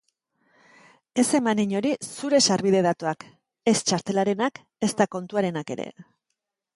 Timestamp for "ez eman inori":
1.23-1.91